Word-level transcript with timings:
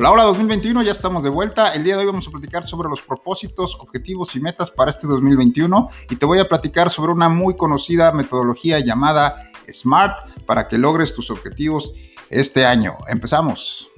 Hola, 0.00 0.12
hola 0.12 0.22
2021, 0.22 0.82
ya 0.82 0.92
estamos 0.92 1.24
de 1.24 1.28
vuelta. 1.28 1.74
El 1.74 1.82
día 1.82 1.96
de 1.96 2.02
hoy 2.02 2.06
vamos 2.06 2.28
a 2.28 2.30
platicar 2.30 2.64
sobre 2.64 2.88
los 2.88 3.02
propósitos, 3.02 3.76
objetivos 3.80 4.36
y 4.36 4.40
metas 4.40 4.70
para 4.70 4.92
este 4.92 5.08
2021 5.08 5.90
y 6.08 6.14
te 6.14 6.24
voy 6.24 6.38
a 6.38 6.48
platicar 6.48 6.88
sobre 6.88 7.10
una 7.10 7.28
muy 7.28 7.56
conocida 7.56 8.12
metodología 8.12 8.78
llamada 8.78 9.50
SMART 9.68 10.44
para 10.46 10.68
que 10.68 10.78
logres 10.78 11.14
tus 11.14 11.32
objetivos 11.32 11.94
este 12.30 12.64
año. 12.64 12.94
Empezamos. 13.08 13.90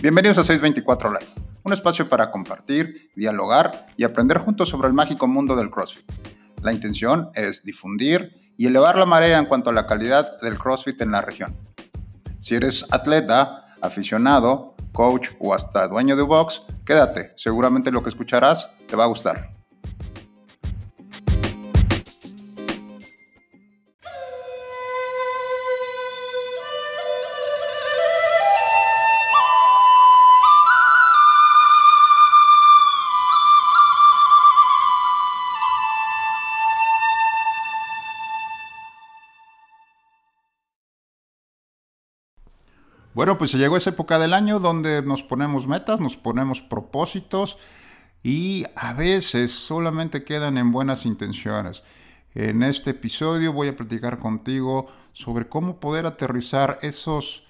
Bienvenidos 0.00 0.38
a 0.38 0.44
624 0.44 1.10
Live, 1.10 1.26
un 1.64 1.72
espacio 1.72 2.08
para 2.08 2.30
compartir, 2.30 3.10
dialogar 3.16 3.86
y 3.96 4.04
aprender 4.04 4.38
juntos 4.38 4.68
sobre 4.68 4.86
el 4.86 4.94
mágico 4.94 5.26
mundo 5.26 5.56
del 5.56 5.68
CrossFit. 5.68 6.27
La 6.62 6.72
intención 6.72 7.30
es 7.34 7.64
difundir 7.64 8.52
y 8.56 8.66
elevar 8.66 8.96
la 8.96 9.06
marea 9.06 9.38
en 9.38 9.46
cuanto 9.46 9.70
a 9.70 9.72
la 9.72 9.86
calidad 9.86 10.40
del 10.40 10.58
CrossFit 10.58 11.00
en 11.00 11.12
la 11.12 11.20
región. 11.20 11.56
Si 12.40 12.54
eres 12.54 12.86
atleta, 12.90 13.74
aficionado, 13.80 14.74
coach 14.92 15.30
o 15.38 15.54
hasta 15.54 15.86
dueño 15.86 16.16
de 16.16 16.22
box, 16.22 16.62
quédate, 16.84 17.32
seguramente 17.36 17.92
lo 17.92 18.02
que 18.02 18.08
escucharás 18.08 18.70
te 18.86 18.96
va 18.96 19.04
a 19.04 19.08
gustar. 19.08 19.57
Bueno, 43.18 43.36
pues 43.36 43.52
llegó 43.54 43.76
esa 43.76 43.90
época 43.90 44.16
del 44.20 44.32
año 44.32 44.60
donde 44.60 45.02
nos 45.02 45.24
ponemos 45.24 45.66
metas, 45.66 45.98
nos 45.98 46.16
ponemos 46.16 46.62
propósitos 46.62 47.58
y 48.22 48.62
a 48.76 48.92
veces 48.92 49.50
solamente 49.50 50.22
quedan 50.22 50.56
en 50.56 50.70
buenas 50.70 51.04
intenciones. 51.04 51.82
En 52.36 52.62
este 52.62 52.90
episodio 52.90 53.52
voy 53.52 53.66
a 53.66 53.76
platicar 53.76 54.18
contigo 54.18 54.86
sobre 55.12 55.48
cómo 55.48 55.80
poder 55.80 56.06
aterrizar 56.06 56.78
esos 56.82 57.42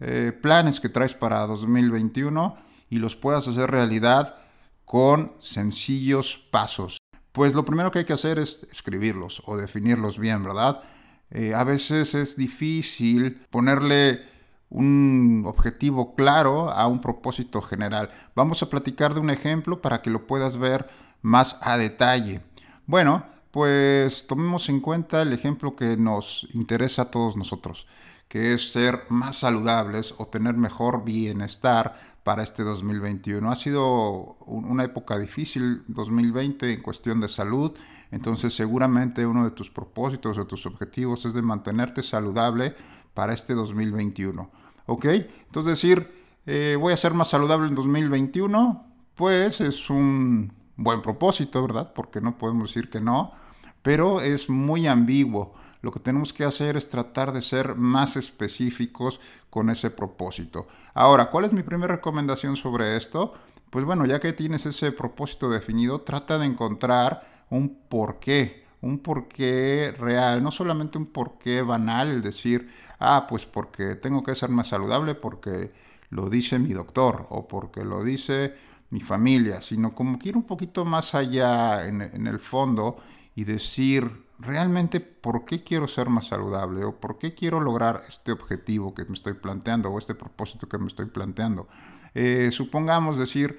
eh, 0.00 0.32
planes 0.32 0.80
que 0.80 0.88
traes 0.88 1.14
para 1.14 1.46
2021 1.46 2.56
y 2.90 2.98
los 2.98 3.14
puedas 3.14 3.46
hacer 3.46 3.70
realidad 3.70 4.38
con 4.84 5.34
sencillos 5.38 6.44
pasos. 6.50 6.98
Pues 7.30 7.54
lo 7.54 7.64
primero 7.64 7.92
que 7.92 8.00
hay 8.00 8.04
que 8.06 8.12
hacer 8.12 8.40
es 8.40 8.66
escribirlos 8.72 9.40
o 9.46 9.56
definirlos 9.56 10.18
bien, 10.18 10.42
¿verdad? 10.42 10.82
Eh, 11.30 11.54
a 11.54 11.62
veces 11.62 12.12
es 12.16 12.36
difícil 12.36 13.40
ponerle 13.50 14.31
un 14.72 15.44
objetivo 15.46 16.14
claro 16.14 16.70
a 16.70 16.86
un 16.86 17.00
propósito 17.00 17.60
general. 17.60 18.08
Vamos 18.34 18.62
a 18.62 18.70
platicar 18.70 19.12
de 19.12 19.20
un 19.20 19.28
ejemplo 19.28 19.82
para 19.82 20.00
que 20.00 20.10
lo 20.10 20.26
puedas 20.26 20.56
ver 20.56 20.88
más 21.20 21.58
a 21.60 21.76
detalle. 21.76 22.40
Bueno, 22.86 23.24
pues 23.50 24.26
tomemos 24.26 24.70
en 24.70 24.80
cuenta 24.80 25.20
el 25.20 25.34
ejemplo 25.34 25.76
que 25.76 25.98
nos 25.98 26.48
interesa 26.54 27.02
a 27.02 27.10
todos 27.10 27.36
nosotros, 27.36 27.86
que 28.28 28.54
es 28.54 28.72
ser 28.72 29.02
más 29.10 29.36
saludables 29.36 30.14
o 30.16 30.26
tener 30.28 30.54
mejor 30.54 31.04
bienestar 31.04 32.12
para 32.24 32.42
este 32.42 32.62
2021. 32.62 33.50
Ha 33.50 33.56
sido 33.56 34.36
una 34.46 34.84
época 34.84 35.18
difícil 35.18 35.82
2020 35.88 36.72
en 36.72 36.80
cuestión 36.80 37.20
de 37.20 37.28
salud, 37.28 37.72
entonces 38.10 38.54
seguramente 38.54 39.26
uno 39.26 39.44
de 39.44 39.50
tus 39.50 39.68
propósitos 39.68 40.38
o 40.38 40.46
tus 40.46 40.64
objetivos 40.64 41.26
es 41.26 41.34
de 41.34 41.42
mantenerte 41.42 42.02
saludable 42.02 42.74
para 43.12 43.34
este 43.34 43.52
2021. 43.52 44.61
¿Ok? 44.92 45.06
Entonces 45.06 45.80
decir, 45.80 46.06
eh, 46.44 46.76
voy 46.78 46.92
a 46.92 46.98
ser 46.98 47.14
más 47.14 47.28
saludable 47.28 47.66
en 47.66 47.74
2021, 47.74 48.84
pues 49.14 49.62
es 49.62 49.88
un 49.88 50.52
buen 50.76 51.00
propósito, 51.00 51.62
¿verdad? 51.62 51.94
Porque 51.94 52.20
no 52.20 52.36
podemos 52.36 52.68
decir 52.68 52.90
que 52.90 53.00
no, 53.00 53.32
pero 53.80 54.20
es 54.20 54.50
muy 54.50 54.86
ambiguo. 54.86 55.54
Lo 55.80 55.92
que 55.92 55.98
tenemos 55.98 56.34
que 56.34 56.44
hacer 56.44 56.76
es 56.76 56.90
tratar 56.90 57.32
de 57.32 57.40
ser 57.40 57.74
más 57.74 58.16
específicos 58.16 59.18
con 59.48 59.70
ese 59.70 59.88
propósito. 59.88 60.68
Ahora, 60.92 61.30
¿cuál 61.30 61.46
es 61.46 61.54
mi 61.54 61.62
primera 61.62 61.94
recomendación 61.94 62.56
sobre 62.56 62.98
esto? 62.98 63.32
Pues 63.70 63.86
bueno, 63.86 64.04
ya 64.04 64.20
que 64.20 64.34
tienes 64.34 64.66
ese 64.66 64.92
propósito 64.92 65.48
definido, 65.48 66.02
trata 66.02 66.38
de 66.38 66.44
encontrar 66.44 67.46
un 67.48 67.78
porqué, 67.88 68.61
un 68.82 68.98
porqué 68.98 69.94
real, 69.98 70.42
no 70.42 70.50
solamente 70.50 70.98
un 70.98 71.06
porqué 71.06 71.62
banal, 71.62 72.08
el 72.10 72.22
decir, 72.22 72.70
ah, 72.98 73.26
pues 73.28 73.46
porque 73.46 73.94
tengo 73.94 74.22
que 74.22 74.34
ser 74.34 74.50
más 74.50 74.68
saludable 74.68 75.14
porque 75.14 75.72
lo 76.10 76.28
dice 76.28 76.58
mi 76.58 76.72
doctor 76.72 77.26
o 77.30 77.48
porque 77.48 77.84
lo 77.84 78.04
dice 78.04 78.54
mi 78.90 79.00
familia, 79.00 79.62
sino 79.62 79.94
como 79.94 80.18
que 80.18 80.28
ir 80.28 80.36
un 80.36 80.42
poquito 80.42 80.84
más 80.84 81.14
allá 81.14 81.86
en, 81.86 82.02
el 82.02 82.38
fondo 82.38 82.98
y 83.34 83.44
decir 83.44 84.26
realmente 84.38 85.00
por 85.00 85.46
qué 85.46 85.62
quiero 85.64 85.88
ser 85.88 86.10
más 86.10 86.26
saludable 86.26 86.84
o 86.84 87.00
por 87.00 87.16
qué 87.16 87.34
quiero 87.34 87.60
lograr 87.60 88.02
este 88.06 88.32
objetivo 88.32 88.92
que 88.92 89.06
me 89.06 89.14
estoy 89.14 89.32
planteando 89.34 89.88
o 89.88 89.98
este 89.98 90.14
propósito 90.14 90.68
que 90.68 90.76
me 90.76 90.88
estoy 90.88 91.06
planteando. 91.06 91.68
Eh, 92.14 92.50
supongamos 92.52 93.16
decir, 93.16 93.58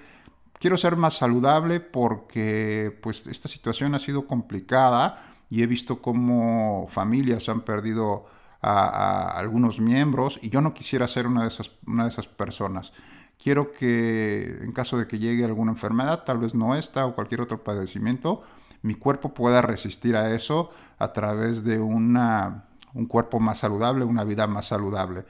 quiero 0.63 0.77
ser 0.77 0.95
más 0.95 1.15
saludable 1.15 1.81
porque 1.81 2.97
pues 3.01 3.27
esta 3.27 3.49
situación 3.49 3.95
ha 3.95 3.99
sido 3.99 4.27
complicada 4.27 5.35
y 5.49 5.61
he 5.61 5.67
visto 5.67 6.01
cómo 6.01 6.87
familias 6.87 7.49
han 7.49 7.65
perdido 7.65 8.27
a, 8.61 9.37
algunos 9.37 9.81
miembros 9.81 10.39
y 10.41 10.49
yo 10.49 10.61
no 10.61 10.73
quisiera 10.73 11.05
ser 11.09 11.27
una 11.27 11.41
de, 11.41 11.49
esas, 11.49 11.69
una 11.85 12.03
de 12.03 12.11
esas 12.11 12.27
personas. 12.27 12.93
Quiero 13.37 13.73
que 13.73 14.59
en 14.61 14.71
caso 14.71 14.97
de 14.97 15.05
que 15.05 15.19
llegue 15.19 15.43
alguna 15.43 15.73
enfermedad, 15.73 16.23
tal 16.23 16.37
vez 16.37 16.55
no 16.55 16.75
esta 16.75 17.05
o 17.05 17.13
cualquier 17.13 17.41
otro 17.41 17.61
padecimiento, 17.61 18.43
mi 18.83 18.95
cuerpo 18.95 19.33
pueda 19.33 19.61
resistir 19.61 20.15
a 20.15 20.33
eso 20.33 20.71
a 20.97 21.11
través 21.11 21.65
de 21.65 21.81
un 21.81 23.05
cuerpo 23.09 23.41
más 23.41 23.57
saludable, 23.57 24.05
una 24.05 24.23
vida 24.23 24.47
más 24.47 24.67
saludable. 24.67 25.25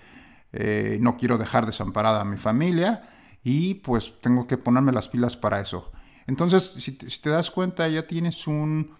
Eh, 0.51 0.99
no 1.01 1.17
quiero 1.17 1.39
dejar 1.39 1.65
desamparada 1.65 2.21
a 2.21 2.23
mi 2.23 2.37
familia 2.37 3.09
y 3.43 3.75
pues 3.75 4.13
tengo 4.21 4.47
que 4.47 4.57
ponerme 4.57 4.91
las 4.91 5.07
pilas 5.07 5.35
para 5.35 5.59
eso. 5.59 5.91
Entonces, 6.27 6.73
si 6.77 6.91
te 6.93 7.29
das 7.29 7.51
cuenta, 7.51 7.87
ya 7.89 8.07
tienes 8.07 8.47
un, 8.47 8.95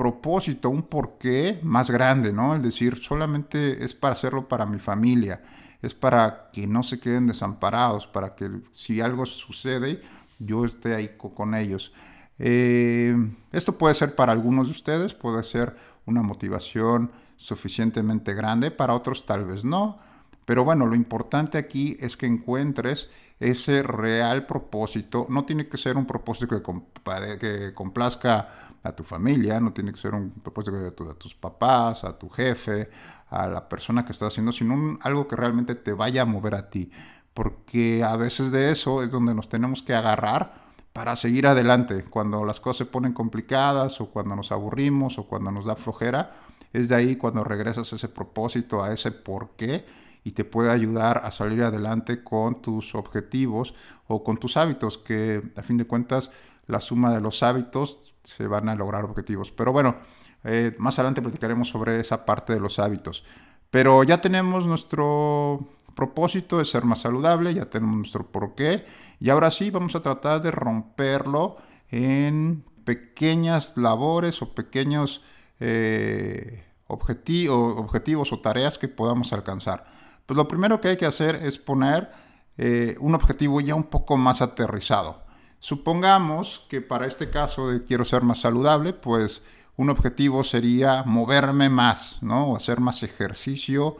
propósito, 0.00 0.70
un 0.70 0.82
porqué 0.82 1.60
más 1.62 1.90
grande, 1.90 2.32
¿no? 2.32 2.54
Es 2.54 2.62
decir, 2.62 3.02
solamente 3.02 3.84
es 3.84 3.92
para 3.92 4.14
hacerlo 4.14 4.48
para 4.48 4.64
mi 4.64 4.78
familia, 4.78 5.42
es 5.82 5.94
para 5.94 6.50
que 6.52 6.66
no 6.66 6.82
se 6.82 6.98
queden 6.98 7.26
desamparados, 7.26 8.06
para 8.06 8.34
que 8.34 8.50
si 8.72 9.02
algo 9.02 9.26
sucede, 9.26 10.00
yo 10.38 10.64
esté 10.64 10.94
ahí 10.94 11.10
con 11.18 11.54
ellos. 11.54 11.92
Eh, 12.38 13.14
esto 13.52 13.76
puede 13.76 13.94
ser 13.94 14.14
para 14.14 14.32
algunos 14.32 14.68
de 14.68 14.72
ustedes, 14.72 15.12
puede 15.12 15.42
ser 15.42 15.76
una 16.06 16.22
motivación 16.22 17.12
suficientemente 17.36 18.32
grande, 18.32 18.70
para 18.70 18.94
otros 18.94 19.26
tal 19.26 19.44
vez 19.44 19.66
no. 19.66 19.98
Pero 20.46 20.64
bueno, 20.64 20.86
lo 20.86 20.94
importante 20.94 21.58
aquí 21.58 21.98
es 22.00 22.16
que 22.16 22.24
encuentres 22.24 23.10
ese 23.40 23.82
real 23.82 24.44
propósito. 24.44 25.26
No 25.30 25.44
tiene 25.44 25.66
que 25.66 25.78
ser 25.78 25.96
un 25.96 26.06
propósito 26.06 26.62
que, 26.62 27.38
que 27.38 27.74
complazca 27.74 28.70
a 28.82 28.92
tu 28.92 29.02
familia, 29.02 29.58
no 29.60 29.72
tiene 29.72 29.92
que 29.92 29.98
ser 29.98 30.14
un 30.14 30.30
propósito 30.30 30.76
a, 31.10 31.14
tus 31.14 31.34
papás, 31.34 32.04
a 32.04 32.18
tu 32.18 32.28
jefe, 32.28 32.90
a 33.30 33.46
la 33.46 33.68
persona 33.68 34.04
que 34.04 34.12
estás 34.12 34.28
haciendo, 34.28 34.52
sino 34.52 34.98
algo 35.02 35.26
que 35.26 35.36
realmente 35.36 35.74
te 35.74 35.92
vaya 35.92 36.22
a 36.22 36.26
mover 36.26 36.54
a 36.54 36.70
ti. 36.70 36.90
Porque 37.32 38.02
a 38.04 38.16
veces 38.16 38.50
de 38.50 38.70
eso 38.70 39.02
es 39.02 39.10
donde 39.10 39.34
nos 39.34 39.48
tenemos 39.48 39.82
que 39.82 39.94
agarrar 39.94 40.60
para 40.92 41.16
seguir 41.16 41.46
adelante. 41.46 42.04
Cuando 42.04 42.44
las 42.44 42.60
cosas 42.60 42.78
se 42.78 42.84
ponen 42.86 43.12
complicadas 43.12 44.00
o 44.00 44.10
cuando 44.10 44.36
nos 44.36 44.52
aburrimos 44.52 45.18
o 45.18 45.24
cuando 45.24 45.50
nos 45.50 45.64
da 45.64 45.76
flojera, 45.76 46.34
es 46.72 46.88
de 46.88 46.96
ahí 46.96 47.16
cuando 47.16 47.44
regresas 47.44 47.92
a 47.92 47.96
ese 47.96 48.08
propósito, 48.08 48.82
a 48.82 48.92
ese 48.92 49.12
por 49.12 49.50
qué 49.50 49.84
y 50.24 50.32
te 50.32 50.44
puede 50.44 50.70
ayudar 50.70 51.22
a 51.24 51.30
salir 51.30 51.62
adelante 51.62 52.22
con 52.22 52.60
tus 52.60 52.94
objetivos 52.94 53.74
o 54.06 54.22
con 54.22 54.36
tus 54.36 54.56
hábitos, 54.56 54.98
que 54.98 55.42
a 55.56 55.62
fin 55.62 55.76
de 55.76 55.86
cuentas 55.86 56.30
la 56.66 56.80
suma 56.80 57.12
de 57.14 57.20
los 57.20 57.42
hábitos 57.42 58.14
se 58.24 58.46
van 58.46 58.68
a 58.68 58.74
lograr 58.74 59.04
objetivos. 59.04 59.50
Pero 59.50 59.72
bueno, 59.72 59.96
eh, 60.44 60.74
más 60.78 60.98
adelante 60.98 61.22
platicaremos 61.22 61.68
sobre 61.68 62.00
esa 62.00 62.24
parte 62.24 62.52
de 62.52 62.60
los 62.60 62.78
hábitos. 62.78 63.24
Pero 63.70 64.02
ya 64.04 64.20
tenemos 64.20 64.66
nuestro 64.66 65.68
propósito 65.94 66.58
de 66.58 66.64
ser 66.64 66.84
más 66.84 67.00
saludable, 67.00 67.54
ya 67.54 67.66
tenemos 67.66 67.96
nuestro 67.96 68.26
porqué 68.26 68.84
y 69.20 69.30
ahora 69.30 69.50
sí 69.50 69.70
vamos 69.70 69.94
a 69.94 70.02
tratar 70.02 70.42
de 70.42 70.50
romperlo 70.50 71.56
en 71.90 72.64
pequeñas 72.84 73.76
labores 73.76 74.42
o 74.42 74.54
pequeños 74.54 75.22
eh, 75.60 76.64
objetivos 76.86 78.32
o 78.32 78.40
tareas 78.40 78.78
que 78.78 78.88
podamos 78.88 79.32
alcanzar. 79.32 79.99
Pues 80.30 80.36
lo 80.36 80.46
primero 80.46 80.80
que 80.80 80.86
hay 80.86 80.96
que 80.96 81.06
hacer 81.06 81.34
es 81.34 81.58
poner 81.58 82.08
eh, 82.56 82.94
un 83.00 83.16
objetivo 83.16 83.60
ya 83.60 83.74
un 83.74 83.90
poco 83.90 84.16
más 84.16 84.40
aterrizado. 84.40 85.24
Supongamos 85.58 86.66
que 86.68 86.80
para 86.80 87.08
este 87.08 87.30
caso 87.30 87.68
de 87.68 87.84
quiero 87.84 88.04
ser 88.04 88.22
más 88.22 88.38
saludable, 88.38 88.92
pues 88.92 89.42
un 89.76 89.90
objetivo 89.90 90.44
sería 90.44 91.02
moverme 91.04 91.68
más, 91.68 92.18
¿no? 92.22 92.46
O 92.46 92.56
hacer 92.56 92.78
más 92.78 93.02
ejercicio 93.02 93.96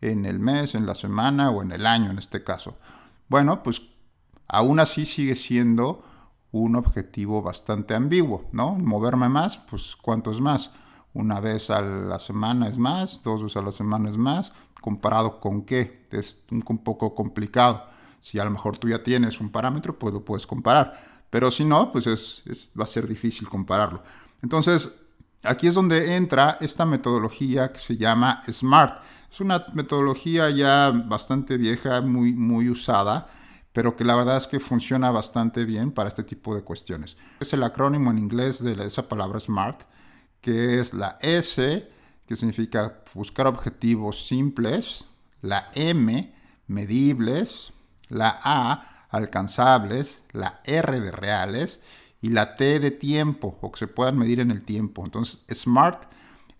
en 0.00 0.24
el 0.24 0.38
mes, 0.38 0.76
en 0.76 0.86
la 0.86 0.94
semana 0.94 1.50
o 1.50 1.62
en 1.62 1.72
el 1.72 1.84
año 1.84 2.12
en 2.12 2.18
este 2.18 2.44
caso. 2.44 2.76
Bueno, 3.26 3.64
pues 3.64 3.82
aún 4.46 4.78
así 4.78 5.04
sigue 5.04 5.34
siendo 5.34 6.04
un 6.52 6.76
objetivo 6.76 7.42
bastante 7.42 7.96
ambiguo, 7.96 8.44
¿no? 8.52 8.76
Moverme 8.76 9.28
más, 9.28 9.58
pues 9.58 9.96
¿cuánto 10.00 10.30
es 10.30 10.38
más? 10.40 10.70
Una 11.14 11.40
vez 11.40 11.70
a 11.70 11.82
la 11.82 12.18
semana 12.18 12.68
es 12.68 12.78
más, 12.78 13.22
dos 13.22 13.42
veces 13.42 13.58
a 13.58 13.62
la 13.62 13.72
semana 13.72 14.08
es 14.08 14.16
más, 14.16 14.52
comparado 14.80 15.40
con 15.40 15.62
qué, 15.62 16.04
es 16.10 16.42
un, 16.50 16.62
poco 16.62 17.14
complicado. 17.14 17.86
Si 18.20 18.38
a 18.38 18.44
lo 18.44 18.50
mejor 18.50 18.78
tú 18.78 18.88
ya 18.88 19.02
tienes 19.02 19.40
un 19.40 19.50
parámetro, 19.50 19.98
pues 19.98 20.14
lo 20.14 20.24
puedes 20.24 20.46
comparar, 20.46 21.24
pero 21.30 21.50
si 21.50 21.64
no, 21.64 21.92
pues 21.92 22.06
es, 22.06 22.70
va 22.78 22.84
a 22.84 22.86
ser 22.86 23.06
difícil 23.06 23.48
compararlo. 23.48 24.02
Entonces, 24.42 24.90
aquí 25.42 25.66
es 25.66 25.74
donde 25.74 26.16
entra 26.16 26.56
esta 26.60 26.86
metodología 26.86 27.72
que 27.72 27.78
se 27.78 27.96
llama 27.96 28.42
SMART. 28.50 29.02
Es 29.30 29.40
una 29.40 29.64
metodología 29.72 30.50
ya 30.50 30.90
bastante 30.90 31.56
vieja, 31.56 32.00
muy, 32.00 32.34
muy 32.34 32.68
usada, 32.68 33.30
pero 33.72 33.96
que 33.96 34.04
la 34.04 34.14
verdad 34.14 34.36
es 34.36 34.46
que 34.46 34.60
funciona 34.60 35.10
bastante 35.10 35.64
bien 35.64 35.90
para 35.90 36.08
este 36.08 36.22
tipo 36.22 36.54
de 36.54 36.62
cuestiones. 36.62 37.16
Es 37.40 37.52
el 37.52 37.62
acrónimo 37.62 38.10
en 38.10 38.18
inglés 38.18 38.62
de 38.62 38.72
esa 38.84 39.08
palabra 39.08 39.40
SMART, 39.40 39.84
que 40.42 40.78
es 40.80 40.92
la 40.92 41.16
S, 41.22 41.90
que 42.26 42.36
significa 42.36 43.00
buscar 43.14 43.46
objetivos 43.46 44.26
simples, 44.26 45.06
la 45.40 45.70
M, 45.74 46.34
medibles, 46.66 47.72
la 48.10 48.38
A, 48.42 49.06
alcanzables, 49.08 50.24
la 50.32 50.60
R 50.64 51.00
de 51.00 51.10
reales 51.10 51.80
y 52.20 52.28
la 52.28 52.54
T 52.54 52.78
de 52.80 52.90
tiempo, 52.90 53.56
o 53.62 53.72
que 53.72 53.78
se 53.78 53.86
puedan 53.86 54.18
medir 54.18 54.40
en 54.40 54.50
el 54.50 54.64
tiempo. 54.64 55.02
Entonces, 55.04 55.42
SMART, 55.50 56.04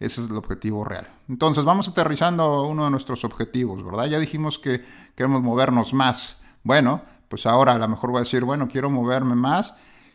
ese 0.00 0.22
es 0.22 0.30
el 0.30 0.36
objetivo 0.36 0.84
real. 0.84 1.08
Entonces, 1.28 1.64
vamos 1.64 1.88
aterrizando 1.88 2.62
uno 2.62 2.84
de 2.84 2.90
nuestros 2.90 3.24
objetivos, 3.24 3.84
¿verdad? 3.84 4.06
Ya 4.06 4.18
dijimos 4.18 4.58
que 4.58 4.82
queremos 5.14 5.42
movernos 5.42 5.92
más 5.92 6.38
bueno, 6.62 7.02
pues 7.28 7.46
ahora 7.46 7.72
a 7.72 7.78
lo 7.78 7.88
mejor 7.88 8.10
voy 8.10 8.18
a 8.18 8.24
decir, 8.24 8.44
bueno, 8.44 8.68
quiero 8.68 8.90
moverme 8.90 9.34
más 9.34 9.74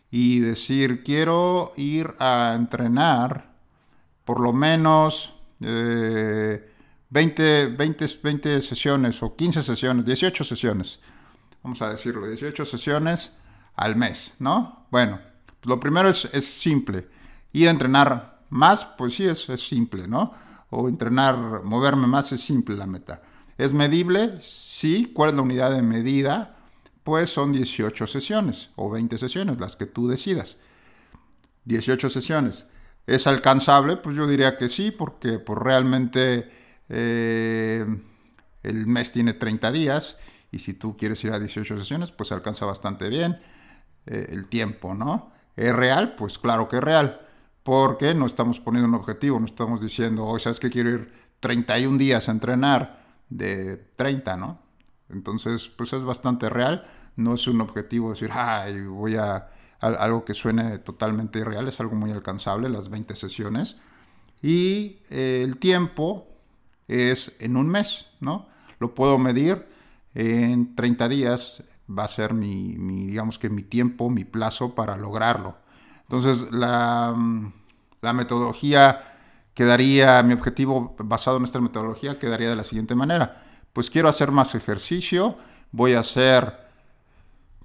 y 0.09 0.39
decir, 0.39 1.03
quiero 1.03 1.73
ir 1.75 2.15
a 2.19 2.53
entrenar 2.55 3.46
por 4.27 4.41
lo 4.41 4.51
menos 4.51 5.33
20, 5.59 6.61
20, 7.09 8.61
sesiones 8.61 9.23
o 9.23 9.37
15 9.37 9.63
sesiones, 9.63 10.05
18 10.05 10.43
sesiones, 10.43 10.99
vamos 11.63 11.81
a 11.81 11.91
decirlo, 11.91 12.27
18 12.27 12.65
sesiones 12.65 13.31
al 13.77 13.95
mes, 13.95 14.33
¿no? 14.39 14.85
Bueno, 14.91 15.21
lo 15.63 15.79
primero 15.79 16.09
es, 16.09 16.25
es 16.33 16.45
simple. 16.45 17.07
Ir 17.53 17.69
a 17.69 17.71
entrenar 17.71 18.41
más, 18.49 18.83
pues 18.83 19.15
sí, 19.15 19.23
es, 19.23 19.47
es 19.47 19.65
simple, 19.65 20.09
¿no? 20.09 20.33
O 20.71 20.89
entrenar, 20.89 21.63
moverme 21.63 22.07
más 22.07 22.33
es 22.33 22.41
simple 22.41 22.75
la 22.75 22.85
meta. 22.85 23.21
¿Es 23.57 23.71
medible? 23.71 24.41
Sí. 24.43 25.13
¿Cuál 25.15 25.29
es 25.29 25.35
la 25.37 25.43
unidad 25.43 25.71
de 25.71 25.83
medida? 25.83 26.57
Pues 27.05 27.29
son 27.29 27.53
18 27.53 28.07
sesiones 28.07 28.71
o 28.75 28.89
20 28.89 29.17
sesiones, 29.17 29.57
las 29.57 29.77
que 29.77 29.85
tú 29.85 30.09
decidas. 30.09 30.57
18 31.63 32.09
sesiones. 32.09 32.65
¿Es 33.07 33.25
alcanzable? 33.25 33.95
Pues 33.95 34.17
yo 34.17 34.27
diría 34.27 34.57
que 34.57 34.67
sí, 34.67 34.91
porque 34.91 35.39
pues, 35.39 35.57
realmente 35.57 36.51
eh, 36.89 37.85
el 38.63 38.85
mes 38.85 39.13
tiene 39.13 39.33
30 39.33 39.71
días 39.71 40.17
y 40.51 40.59
si 40.59 40.73
tú 40.73 40.97
quieres 40.97 41.23
ir 41.23 41.31
a 41.31 41.39
18 41.39 41.79
sesiones, 41.79 42.11
pues 42.11 42.33
alcanza 42.33 42.65
bastante 42.65 43.07
bien 43.07 43.39
eh, 44.05 44.27
el 44.29 44.47
tiempo, 44.47 44.93
¿no? 44.93 45.31
¿Es 45.55 45.73
real? 45.73 46.15
Pues 46.15 46.37
claro 46.37 46.67
que 46.67 46.77
es 46.77 46.83
real, 46.83 47.21
porque 47.63 48.13
no 48.13 48.25
estamos 48.25 48.59
poniendo 48.59 48.89
un 48.89 48.95
objetivo, 48.95 49.39
no 49.39 49.45
estamos 49.45 49.81
diciendo, 49.81 50.25
hoy 50.25 50.41
sabes 50.41 50.59
que 50.59 50.69
quiero 50.69 50.89
ir 50.89 51.13
31 51.39 51.97
días 51.97 52.27
a 52.27 52.31
entrenar 52.31 53.05
de 53.29 53.77
30, 53.95 54.35
¿no? 54.35 54.59
Entonces, 55.09 55.69
pues 55.69 55.93
es 55.93 56.03
bastante 56.03 56.49
real. 56.49 56.85
No 57.15 57.33
es 57.35 57.47
un 57.47 57.61
objetivo 57.61 58.09
decir, 58.09 58.29
ay, 58.33 58.81
voy 58.81 59.15
a, 59.15 59.49
algo 59.79 60.25
que 60.25 60.33
suene 60.33 60.79
totalmente 60.79 61.39
irreal, 61.39 61.67
es 61.67 61.79
algo 61.79 61.95
muy 61.95 62.11
alcanzable, 62.11 62.69
las 62.69 62.89
20 62.89 63.15
sesiones. 63.15 63.77
Y 64.41 64.99
eh, 65.09 65.41
el 65.43 65.57
tiempo 65.57 66.27
es 66.87 67.35
en 67.39 67.57
un 67.57 67.67
mes, 67.67 68.07
¿no? 68.19 68.47
Lo 68.79 68.93
puedo 68.93 69.17
medir 69.17 69.67
en 70.13 70.75
30 70.75 71.09
días, 71.09 71.63
va 71.87 72.03
a 72.05 72.07
ser 72.07 72.33
mi, 72.33 72.75
mi 72.77 73.07
digamos 73.07 73.39
que 73.39 73.49
mi 73.49 73.63
tiempo, 73.63 74.09
mi 74.09 74.23
plazo 74.23 74.75
para 74.75 74.97
lograrlo. 74.97 75.57
Entonces, 76.03 76.51
la, 76.51 77.15
la 78.01 78.13
metodología 78.13 79.15
quedaría, 79.53 80.21
mi 80.23 80.33
objetivo 80.33 80.95
basado 80.99 81.37
en 81.37 81.43
esta 81.43 81.59
metodología 81.59 82.19
quedaría 82.19 82.49
de 82.49 82.55
la 82.55 82.63
siguiente 82.63 82.95
manera. 82.95 83.43
Pues 83.73 83.89
quiero 83.89 84.07
hacer 84.07 84.31
más 84.31 84.55
ejercicio, 84.55 85.37
voy 85.71 85.93
a 85.93 85.99
hacer 85.99 86.66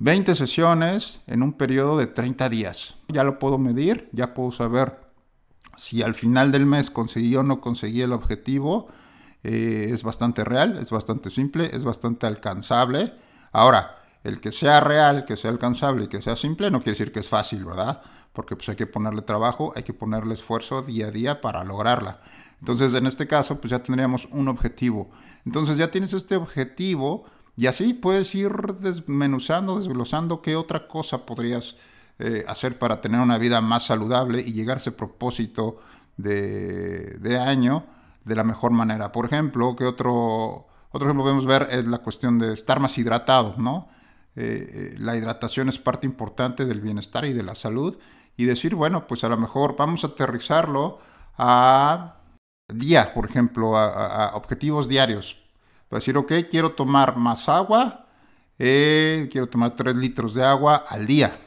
20 0.03 0.35
sesiones 0.35 1.21
en 1.27 1.43
un 1.43 1.53
periodo 1.53 1.97
de 1.97 2.07
30 2.07 2.49
días. 2.49 2.97
Ya 3.09 3.25
lo 3.25 3.39
puedo 3.39 3.59
medir, 3.59 4.09
ya 4.13 4.35
puedo 4.35 4.51
saber 4.51 4.99
si 5.77 6.03
al 6.03 6.15
final 6.15 6.53
del 6.53 6.67
mes 6.67 6.91
conseguí 6.91 7.37
o 7.37 7.43
no 7.43 7.61
conseguí 7.61 8.03
el 8.03 8.13
objetivo. 8.13 8.89
Eh, 9.45 9.91
es 9.91 10.03
bastante 10.03 10.45
real, 10.45 10.79
es 10.79 10.91
bastante 10.91 11.31
simple, 11.31 11.71
es 11.73 11.85
bastante 11.85 12.27
alcanzable. 12.27 13.13
Ahora, 13.53 13.97
el 14.25 14.41
que 14.41 14.53
sea 14.53 14.81
real, 14.81 15.25
que 15.25 15.37
sea 15.37 15.51
alcanzable 15.51 16.05
y 16.05 16.09
que 16.09 16.23
sea 16.23 16.37
simple 16.37 16.71
no 16.71 16.79
quiere 16.79 16.99
decir 16.99 17.13
que 17.13 17.21
es 17.21 17.29
fácil, 17.29 17.65
¿verdad? 17.65 18.03
porque 18.33 18.57
pues 18.57 18.69
hay 18.69 18.77
que 18.77 18.87
ponerle 18.87 19.23
trabajo, 19.23 19.73
hay 19.77 19.83
que 19.83 19.93
ponerle 19.93 20.35
esfuerzo 20.35 20.83
día 20.83 21.09
a 21.09 21.11
día 21.11 21.41
para 21.41 21.65
lograrla. 21.65 22.21
Entonces, 22.61 22.95
en 22.95 23.07
este 23.07 23.27
caso, 23.27 23.61
pues 23.61 23.71
ya 23.71 23.83
tendríamos 23.83 24.29
un 24.31 24.49
objetivo. 24.49 25.11
Entonces, 25.45 25.77
ya 25.77 25.91
tienes 25.91 26.13
este 26.13 26.37
objetivo 26.37 27.25
y 27.63 27.69
así 27.69 27.95
puedes 27.95 28.35
ir 28.35 28.51
desmenuzando, 28.81 29.79
desglosando 29.79 30.43
qué 30.43 30.57
otra 30.57 30.89
cosa 30.89 31.25
podrías 31.25 31.77
eh, 32.19 32.45
hacer 32.49 32.77
para 32.77 33.01
tener 33.01 33.21
una 33.21 33.39
vida 33.39 33.61
más 33.61 33.87
saludable 33.87 34.41
y 34.41 34.53
llegar 34.53 34.79
a 34.79 34.81
ese 34.81 34.91
propósito 34.91 35.79
de, 36.17 37.19
de 37.21 37.39
año 37.39 37.87
de 38.25 38.35
la 38.35 38.43
mejor 38.43 38.73
manera. 38.73 39.13
Por 39.13 39.27
ejemplo, 39.27 39.77
que 39.77 39.85
otro, 39.85 40.67
otro 40.91 41.07
ejemplo 41.07 41.23
podemos 41.23 41.47
ver 41.47 41.69
es 41.71 41.87
la 41.87 41.99
cuestión 41.99 42.37
de 42.41 42.53
estar 42.53 42.81
más 42.81 42.99
hidratado, 42.99 43.55
¿no? 43.59 43.87
Eh, 44.35 44.95
eh, 44.95 44.97
la 44.99 45.17
hidratación 45.17 45.69
es 45.69 45.79
parte 45.79 46.05
importante 46.05 46.65
del 46.65 46.81
bienestar 46.81 47.27
y 47.27 47.33
de 47.33 47.45
la 47.45 47.55
salud 47.55 47.97
y 48.37 48.45
decir, 48.45 48.75
bueno, 48.75 49.07
pues 49.07 49.23
a 49.23 49.29
lo 49.29 49.37
mejor 49.37 49.77
vamos 49.77 50.03
a 50.03 50.09
aterrizarlo 50.09 50.99
a 51.39 52.17
día, 52.67 53.15
por 53.15 53.25
ejemplo, 53.25 53.77
a, 53.77 54.33
objetivos 54.35 54.89
diarios. 54.89 55.42
Para 55.93 56.01
decir, 56.01 56.17
ok, 56.17 56.33
quiero 56.51 56.71
tomar 56.73 57.19
más 57.19 57.51
agua, 57.51 58.07
eh, 58.59 59.29
quiero 59.31 59.47
tomar 59.47 59.77
3 59.77 59.95
litros 59.95 60.33
de 60.33 60.43
agua 60.43 60.87
al 60.89 61.07
día, 61.07 61.39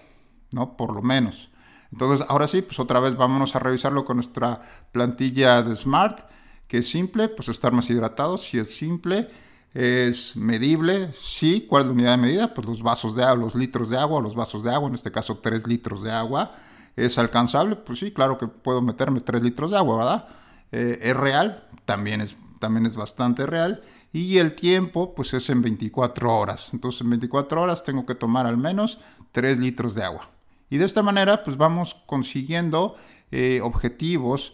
¿no? 0.52 0.78
Por 0.78 0.94
lo 0.94 1.02
menos. 1.02 1.50
Entonces, 1.92 2.24
ahora 2.30 2.48
sí, 2.48 2.62
pues 2.62 2.80
otra 2.80 3.00
vez 3.00 3.18
vámonos 3.18 3.56
a 3.56 3.60
revisarlo 3.60 4.06
con 4.06 4.18
nuestra 4.18 4.62
plantilla 4.92 5.64
de 5.64 5.76
Smart, 5.76 6.30
que 6.68 6.78
es 6.78 6.88
simple, 6.88 7.28
pues 7.28 7.50
estar 7.50 7.72
más 7.72 7.90
hidratados, 7.90 8.48
si 8.48 8.60
es 8.60 8.70
simple, 8.70 9.32
es 9.74 10.36
medible, 10.36 11.12
sí, 11.20 11.66
¿cuál 11.68 11.82
es 11.82 11.88
la 11.88 11.94
unidad 11.94 12.12
de 12.12 12.18
medida? 12.18 12.54
Pues 12.54 12.68
los 12.68 12.84
vasos 12.84 13.16
de 13.16 13.24
agua, 13.24 13.46
los 13.46 13.56
litros 13.56 13.90
de 13.90 13.98
agua, 13.98 14.22
los 14.22 14.36
vasos 14.36 14.64
de 14.64 14.72
agua, 14.72 14.90
en 14.90 14.94
este 14.94 15.12
caso 15.12 15.40
3 15.40 15.66
litros 15.66 16.04
de 16.04 16.12
agua. 16.12 16.52
¿Es 16.96 17.18
alcanzable? 17.18 17.78
Pues 17.78 17.98
sí, 17.98 18.12
claro 18.12 18.38
que 18.38 18.46
puedo 18.46 18.84
meterme 18.84 19.22
3 19.22 19.42
litros 19.42 19.72
de 19.72 19.78
agua, 19.78 19.98
¿verdad? 19.98 20.28
Eh, 20.72 21.00
¿Es 21.02 21.18
real? 21.18 21.68
También 21.86 22.22
es, 22.22 22.38
también 22.60 22.86
es 22.86 22.96
bastante 22.96 23.48
real. 23.48 23.82
Y 24.16 24.38
el 24.38 24.56
tiempo, 24.56 25.14
pues 25.14 25.34
es 25.34 25.50
en 25.50 25.62
24 25.62 26.34
horas. 26.34 26.70
Entonces 26.72 27.02
en 27.02 27.10
24 27.10 27.62
horas 27.62 27.84
tengo 27.84 28.06
que 28.06 28.16
tomar 28.16 28.46
al 28.46 28.56
menos 28.56 28.98
3 29.34 29.58
litros 29.58 29.94
de 29.94 30.06
agua. 30.06 30.30
Y 30.70 30.78
de 30.78 30.86
esta 30.86 31.04
manera, 31.04 31.44
pues 31.44 31.58
vamos 31.58 31.98
consiguiendo 32.06 32.96
eh, 33.32 33.60
objetivos, 33.62 34.54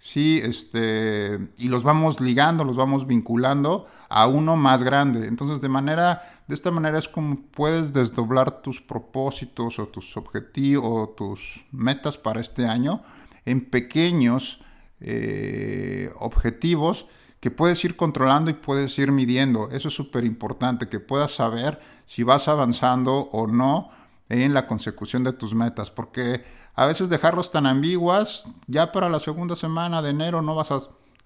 ¿sí? 0.00 0.40
Este, 0.42 1.38
y 1.58 1.68
los 1.68 1.84
vamos 1.84 2.20
ligando, 2.20 2.64
los 2.64 2.74
vamos 2.74 3.06
vinculando 3.06 3.86
a 4.08 4.26
uno 4.26 4.56
más 4.56 4.82
grande. 4.82 5.28
Entonces, 5.28 5.60
de 5.60 5.68
manera 5.68 6.42
de 6.48 6.56
esta 6.56 6.72
manera 6.72 6.98
es 6.98 7.06
como 7.06 7.36
puedes 7.36 7.92
desdoblar 7.92 8.62
tus 8.62 8.80
propósitos 8.80 9.78
o 9.78 9.86
tus 9.86 10.16
objetivos 10.16 10.84
o 10.84 11.08
tus 11.10 11.64
metas 11.70 12.18
para 12.18 12.40
este 12.40 12.66
año 12.66 13.04
en 13.44 13.60
pequeños 13.60 14.58
eh, 14.98 16.10
objetivos 16.18 17.06
que 17.42 17.50
puedes 17.50 17.84
ir 17.84 17.96
controlando 17.96 18.52
y 18.52 18.54
puedes 18.54 18.96
ir 19.00 19.10
midiendo. 19.10 19.68
Eso 19.72 19.88
es 19.88 19.94
súper 19.94 20.24
importante, 20.24 20.88
que 20.88 21.00
puedas 21.00 21.34
saber 21.34 21.80
si 22.06 22.22
vas 22.22 22.46
avanzando 22.46 23.30
o 23.32 23.48
no 23.48 23.90
en 24.28 24.54
la 24.54 24.64
consecución 24.68 25.24
de 25.24 25.32
tus 25.32 25.52
metas, 25.52 25.90
porque 25.90 26.44
a 26.76 26.86
veces 26.86 27.08
dejarlos 27.08 27.50
tan 27.50 27.66
ambiguas, 27.66 28.44
ya 28.68 28.92
para 28.92 29.08
la 29.08 29.18
segunda 29.18 29.56
semana 29.56 30.00
de 30.02 30.10
enero 30.10 30.40
no 30.40 30.54
vas 30.54 30.68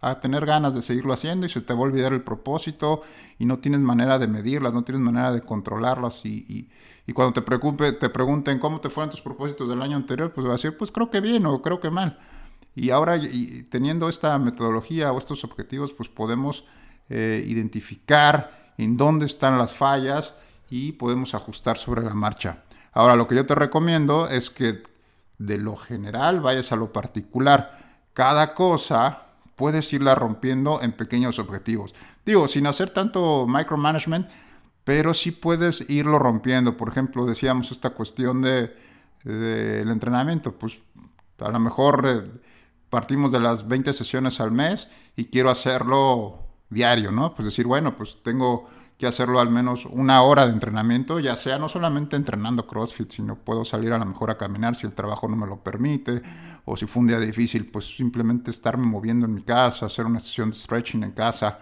a 0.01 0.21
tener 0.21 0.47
ganas 0.47 0.75
de 0.75 0.81
seguirlo 0.81 1.13
haciendo 1.13 1.45
y 1.45 1.51
se 1.51 1.61
te 1.61 1.75
va 1.75 1.81
a 1.81 1.83
olvidar 1.83 2.15
el 2.15 2.23
propósito 2.23 3.03
y 3.39 3.45
no 3.45 3.59
tienes 3.59 3.81
manera 3.81 4.19
de 4.19 4.27
medirlas, 4.27 4.73
no 4.73 4.85
tienes 4.85 5.03
manera 5.03 5.33
de 5.33 5.43
controlarlas 5.43 6.25
y, 6.25 6.71
cuando 7.13 7.35
te, 7.35 7.43
preocupe, 7.43 7.93
te 7.93 8.09
pregunten 8.09 8.59
cómo 8.59 8.81
te 8.81 8.89
fueron 8.89 9.11
tus 9.11 9.21
propósitos 9.21 9.69
del 9.69 9.83
año 9.83 9.97
anterior, 9.99 10.33
pues 10.33 10.47
vas 10.47 10.55
a 10.55 10.57
decir, 10.57 10.79
pues 10.79 10.91
creo 10.91 11.11
que 11.11 11.21
bien 11.21 11.45
o 11.45 11.61
creo 11.61 11.79
que 11.79 11.91
mal. 11.91 12.19
Y 12.77 12.91
ahora, 12.91 13.19
teniendo 13.71 14.09
esta 14.09 14.39
metodología 14.39 15.11
o 15.11 15.19
estos 15.19 15.43
objetivos, 15.45 15.95
pues 15.95 16.11
podemos 16.11 16.65
eh, 17.09 17.43
identificar 17.47 18.75
en 18.77 18.99
dónde 18.99 19.25
están 19.25 19.57
las 19.57 19.73
fallas 19.73 20.35
y 20.69 20.93
podemos 20.93 21.35
ajustar 21.35 21.79
sobre 21.79 22.03
la 22.03 22.13
marcha. 22.13 22.65
Ahora, 22.93 23.17
lo 23.17 23.27
que 23.27 23.35
yo 23.35 23.47
te 23.47 23.55
recomiendo 23.55 24.29
es 24.29 24.51
que 24.51 24.83
de 25.39 25.59
lo 25.59 25.77
general 25.77 26.41
vayas 26.41 26.71
a 26.71 26.77
lo 26.77 26.93
particular. 26.93 27.79
Cada 28.13 28.55
cosa 28.55 29.23
puedes 29.55 29.91
irla 29.93 30.15
rompiendo 30.15 30.83
en 30.83 30.93
pequeños 30.93 31.39
objetivos. 31.39 31.95
Digo, 32.27 32.47
sin 32.47 32.67
hacer 32.67 32.91
tanto 32.91 33.47
micromanagement, 33.47 34.29
pero 34.85 35.15
sí 35.15 35.31
puedes 35.31 35.89
irlo 35.89 36.19
rompiendo. 36.19 36.77
Por 36.77 36.89
ejemplo, 36.89 37.25
decíamos 37.25 37.73
esta 37.73 37.91
cuestión 37.91 38.43
del 38.43 38.75
de, 39.25 39.81
entrenamiento. 39.81 40.53
Pues 40.53 40.79
a 41.39 41.51
lo 41.51 41.59
mejor 41.59 42.05
eh, 42.07 42.23
partimos 42.91 43.33
de 43.33 43.41
las 43.41 43.67
20 43.67 43.93
sesiones 43.93 44.41
al 44.41 44.53
mes 44.53 44.89
y 45.17 45.27
quiero 45.27 45.51
hacerlo 45.51 46.47
diario, 46.71 47.13
¿no? 47.13 47.35
Pues 47.35 47.47
decir, 47.47 47.67
bueno, 47.67 47.97
pues 47.97 48.19
tengo 48.23 48.69
que 48.99 49.07
hacerlo 49.07 49.41
al 49.41 49.51
menos 49.51 49.85
una 49.85 50.23
hora 50.23 50.47
de 50.47 50.53
entrenamiento, 50.53 51.21
ya 51.21 51.37
sea 51.37 51.59
no 51.59 51.69
solamente 51.69 52.17
entrenando 52.17 52.67
CrossFit, 52.67 53.13
sino 53.13 53.37
puedo 53.37 53.65
salir 53.65 53.93
a 53.93 53.99
lo 53.99 54.07
mejor 54.07 54.31
a 54.31 54.39
caminar 54.39 54.75
si 54.75 54.87
el 54.87 54.95
trabajo 54.95 55.29
no 55.29 55.37
me 55.37 55.47
lo 55.47 55.63
permite, 55.63 56.23
o 56.65 56.77
si 56.77 56.87
fue 56.87 57.03
un 57.03 57.09
día 57.09 57.21
difícil, 57.21 57.67
pues 57.67 57.95
simplemente 57.95 58.51
estarme 58.51 58.87
moviendo 58.87 59.27
en 59.27 59.35
mi 59.35 59.43
casa, 59.43 59.87
hacer 59.87 60.07
una 60.07 60.21
sesión 60.21 60.51
de 60.51 60.57
stretching 60.57 61.03
en 61.03 61.13
casa. 61.13 61.59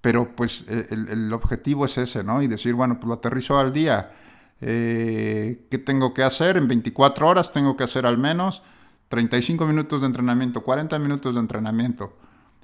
Pero 0.00 0.34
pues 0.34 0.64
e, 0.68 0.86
el, 0.90 1.32
objetivo 1.32 1.84
es 1.84 1.98
ese, 1.98 2.24
¿no? 2.24 2.40
Y 2.40 2.46
decir, 2.46 2.74
bueno, 2.74 2.94
pues 2.94 3.08
lo 3.08 3.14
aterrizo 3.14 3.58
al 3.58 3.72
día. 3.72 4.12
Eh, 4.60 5.66
¿Qué 5.70 5.78
tengo 5.78 6.14
que 6.14 6.22
hacer? 6.22 6.56
En 6.56 6.68
24 6.68 7.28
horas 7.28 7.52
tengo 7.52 7.76
que 7.76 7.84
hacer 7.84 8.06
al 8.06 8.16
menos 8.16 8.62
35 9.10 9.66
minutos 9.66 10.00
de 10.00 10.06
entrenamiento, 10.06 10.62
40 10.62 10.96
minutos 11.00 11.34
de 11.34 11.40
entrenamiento. 11.40 12.16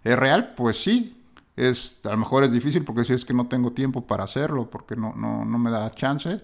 ¿Es 0.05 0.17
real? 0.17 0.55
Pues 0.57 0.81
sí, 0.81 1.21
es, 1.57 1.99
a 2.05 2.11
lo 2.11 2.19
mejor 2.19 2.45
es 2.45 2.53
difícil 2.53 2.85
porque 2.85 3.05
si 3.05 3.15
es 3.15 3.25
que 3.25 3.35
no 3.35 3.49
tengo 3.49 3.73
tiempo 3.73 4.07
para 4.07 4.23
hacerlo, 4.23 4.71
porque 4.71 4.95
no, 4.95 5.12
no, 5.17 5.45
no 5.45 5.59
me 5.59 5.73
da 5.73 5.91
chance, 5.91 6.41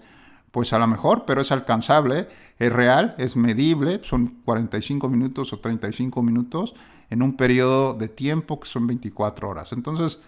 pues 0.51 0.73
a 0.73 0.79
lo 0.79 0.87
mejor, 0.87 1.23
pero 1.25 1.39
es 1.39 1.53
alcanzable, 1.53 2.27
es 2.59 2.71
real, 2.71 3.15
es 3.17 3.37
medible, 3.37 4.01
son 4.03 4.27
45 4.43 5.07
minutos 5.07 5.53
o 5.53 5.59
35 5.59 6.21
minutos 6.21 6.75
en 7.09 7.21
un 7.21 7.37
periodo 7.37 7.93
de 7.93 8.09
tiempo 8.09 8.59
que 8.59 8.67
son 8.67 8.85
24 8.85 9.47
horas. 9.47 9.71
Entonces, 9.71 10.19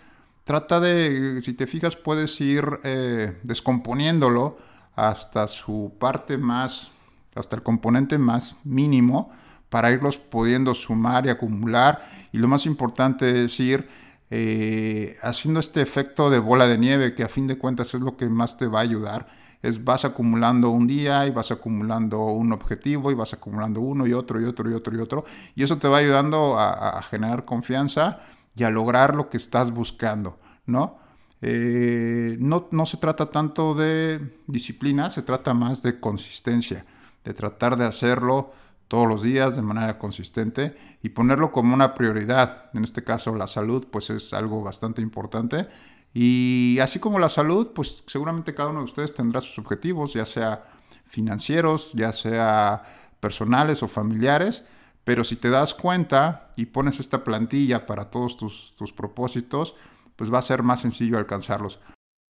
trata 0.45 0.79
de, 0.79 1.41
si 1.41 1.53
te 1.53 1.67
fijas, 1.67 1.97
puedes 1.97 2.39
ir 2.39 2.65
eh, 2.83 3.37
descomponiéndolo 3.43 4.57
hasta 4.95 5.49
su 5.49 5.91
parte 5.99 6.37
más, 6.37 6.91
hasta 7.35 7.57
el 7.57 7.63
componente 7.63 8.17
más 8.17 8.55
mínimo, 8.63 9.33
para 9.69 9.91
irlos 9.91 10.17
pudiendo 10.17 10.73
sumar 10.73 11.25
y 11.25 11.29
acumular. 11.29 12.07
Y 12.31 12.37
lo 12.37 12.47
más 12.47 12.65
importante 12.65 13.45
es 13.45 13.59
ir 13.59 13.87
eh, 14.31 15.17
haciendo 15.21 15.59
este 15.59 15.81
efecto 15.81 16.29
de 16.29 16.39
bola 16.39 16.67
de 16.67 16.77
nieve, 16.77 17.13
que 17.13 17.23
a 17.23 17.29
fin 17.29 17.47
de 17.47 17.57
cuentas 17.57 17.93
es 17.93 18.01
lo 18.01 18.17
que 18.17 18.27
más 18.27 18.57
te 18.57 18.67
va 18.67 18.79
a 18.79 18.83
ayudar. 18.83 19.27
Es 19.61 19.83
vas 19.83 20.05
acumulando 20.05 20.69
un 20.69 20.87
día 20.87 21.25
y 21.25 21.31
vas 21.31 21.51
acumulando 21.51 22.23
un 22.25 22.51
objetivo 22.51 23.11
y 23.11 23.15
vas 23.15 23.33
acumulando 23.33 23.81
uno 23.81 24.05
y 24.05 24.13
otro 24.13 24.39
y 24.39 24.45
otro 24.45 24.69
y 24.69 24.73
otro 24.73 24.95
y 24.95 24.99
otro. 24.99 25.25
Y 25.55 25.63
eso 25.63 25.77
te 25.77 25.87
va 25.87 25.97
ayudando 25.97 26.59
a, 26.59 27.01
generar 27.03 27.45
confianza 27.45 28.21
y 28.55 28.63
a 28.63 28.69
lograr 28.69 29.15
lo 29.15 29.29
que 29.29 29.37
estás 29.37 29.71
buscando, 29.71 30.37
¿no? 30.65 30.97
Eh, 31.41 32.37
no, 32.39 32.67
no 32.71 32.85
se 32.85 32.97
trata 32.97 33.29
tanto 33.29 33.73
de 33.73 34.39
disciplina, 34.47 35.09
se 35.09 35.21
trata 35.21 35.53
más 35.53 35.81
de 35.83 35.99
consistencia, 35.99 36.85
de 37.23 37.33
tratar 37.33 37.77
de 37.77 37.85
hacerlo 37.85 38.53
todos 38.87 39.07
los 39.07 39.23
días 39.23 39.55
de 39.55 39.61
manera 39.61 39.97
consistente 39.97 40.77
y 41.01 41.09
ponerlo 41.09 41.51
como 41.51 41.73
una 41.73 41.93
prioridad. 41.93 42.69
En 42.73 42.83
este 42.83 43.03
caso 43.03 43.35
la 43.35 43.47
salud 43.47 43.87
pues 43.91 44.09
es 44.09 44.33
algo 44.33 44.61
bastante 44.61 45.01
importante 45.01 45.67
y 46.13 46.77
así 46.81 46.99
como 46.99 47.19
la 47.19 47.29
salud 47.29 47.71
pues 47.73 48.03
seguramente 48.07 48.53
cada 48.53 48.69
uno 48.69 48.79
de 48.79 48.85
ustedes 48.85 49.13
tendrá 49.13 49.41
sus 49.41 49.59
objetivos, 49.59 50.13
ya 50.13 50.25
sea 50.25 50.65
financieros, 51.05 51.91
ya 51.93 52.11
sea 52.11 53.11
personales 53.19 53.83
o 53.83 53.87
familiares, 53.87 54.65
pero 55.03 55.23
si 55.23 55.35
te 55.35 55.49
das 55.49 55.73
cuenta 55.73 56.51
y 56.55 56.65
pones 56.65 56.99
esta 56.99 57.23
plantilla 57.23 57.85
para 57.85 58.09
todos 58.09 58.37
tus, 58.37 58.75
tus 58.75 58.91
propósitos, 58.91 59.75
pues 60.15 60.33
va 60.33 60.39
a 60.39 60.43
ser 60.43 60.63
más 60.63 60.81
sencillo 60.81 61.17
alcanzarlos. 61.17 61.79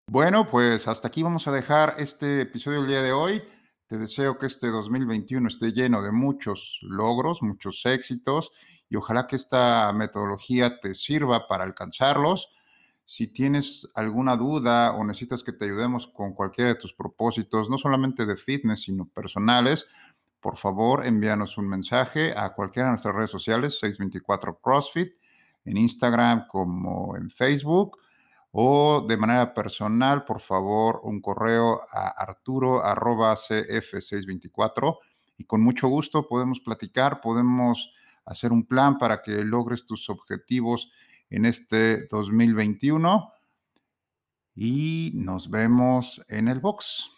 Bueno, 0.08 0.48
pues 0.50 0.88
hasta 0.88 1.08
aquí 1.08 1.24
vamos 1.24 1.48
a 1.48 1.52
dejar 1.52 1.96
este 1.98 2.42
episodio 2.42 2.80
del 2.80 2.90
día 2.90 3.02
de 3.02 3.12
hoy. 3.12 3.42
Te 3.96 4.00
deseo 4.02 4.38
que 4.38 4.48
este 4.48 4.68
2021 4.68 5.48
esté 5.48 5.72
lleno 5.72 6.02
de 6.02 6.12
muchos 6.12 6.80
logros, 6.82 7.42
muchos 7.42 7.86
éxitos 7.86 8.52
y 8.90 8.98
ojalá 8.98 9.26
que 9.26 9.38
esta 9.38 9.94
metodología 9.94 10.82
te 10.82 10.94
sirva 10.94 11.48
para 11.48 11.64
alcanzarlos. 11.64 12.50
Si 13.06 13.28
tienes 13.28 13.88
alguna 13.96 14.36
duda 14.36 14.92
o 14.92 15.06
necesitas 15.06 15.44
que 15.44 15.54
te 15.54 15.64
ayudemos 15.64 16.08
con 16.08 16.34
cualquiera 16.34 16.74
de 16.74 16.76
tus 16.76 16.92
propósitos, 16.92 17.70
no 17.70 17.78
solamente 17.78 18.26
de 18.26 18.36
fitness, 18.36 18.82
sino 18.82 19.08
personales, 19.08 19.86
por 20.42 20.58
favor 20.58 21.06
envíanos 21.06 21.58
un 21.58 21.70
mensaje 21.70 22.34
a 22.36 22.50
cualquiera 22.54 22.90
de 22.90 22.92
nuestras 22.96 23.16
redes 23.16 23.32
sociales, 23.32 23.80
624 23.80 24.60
CrossFit, 24.60 25.14
en 25.64 25.78
Instagram 25.78 26.48
como 26.50 27.16
en 27.16 27.30
Facebook 27.30 27.98
o 28.58 29.06
de 29.06 29.18
manera 29.18 29.54
personal, 29.54 30.24
por 30.24 30.40
favor, 30.40 31.02
un 31.04 31.20
correo 31.20 31.82
a 31.92 32.08
arturo.cf624 32.08 34.98
y 35.38 35.44
con 35.44 35.60
mucho 35.60 35.90
gusto 35.90 36.30
podemos 36.30 36.62
platicar, 36.62 37.20
podemos 37.20 37.92
hacer 38.24 38.54
un 38.54 38.66
plan 38.66 38.98
para 38.98 39.22
que 39.22 39.44
logres 39.44 39.86
tus 39.86 40.10
objetivos 40.10 40.90
en 41.30 41.44
este 41.44 42.08
2021 42.08 43.30
y 44.56 45.12
nos 45.16 45.50
vemos 45.50 46.24
en 46.30 46.48
el 46.48 46.62
box. 46.62 47.12